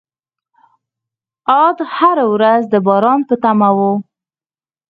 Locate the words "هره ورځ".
1.95-2.61